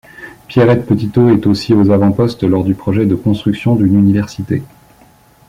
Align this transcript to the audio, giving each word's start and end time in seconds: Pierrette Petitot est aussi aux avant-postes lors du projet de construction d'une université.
Pierrette 0.47 0.87
Petitot 0.87 1.29
est 1.29 1.45
aussi 1.45 1.75
aux 1.75 1.91
avant-postes 1.91 2.41
lors 2.41 2.63
du 2.63 2.73
projet 2.73 3.05
de 3.05 3.13
construction 3.13 3.75
d'une 3.75 3.99
université. 3.99 4.63